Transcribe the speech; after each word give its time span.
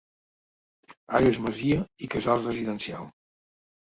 Ara 1.19 1.27
és 1.33 1.37
masia 1.47 1.83
i 2.07 2.09
casal 2.13 2.41
residencial. 2.47 3.05